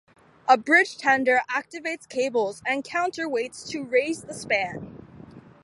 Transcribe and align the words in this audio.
A 0.47 0.57
bridgetender 0.57 1.41
activates 1.51 2.09
cables 2.09 2.63
and 2.65 2.83
counterweights 2.83 3.67
to 3.69 3.83
raise 3.83 4.23
the 4.23 4.33
span. 4.33 5.05